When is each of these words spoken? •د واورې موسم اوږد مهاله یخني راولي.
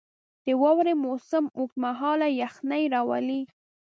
•د 0.45 0.47
واورې 0.61 0.93
موسم 1.03 1.45
اوږد 1.57 1.77
مهاله 1.83 2.27
یخني 2.41 2.83
راولي. 2.93 3.41